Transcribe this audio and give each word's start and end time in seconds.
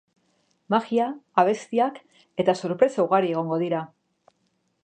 Magia, 0.73 1.09
abestiak 1.43 2.01
eta 2.45 2.57
sorpresa 2.65 3.07
ugari 3.07 3.33
egongo 3.37 3.61
dira. 3.67 3.87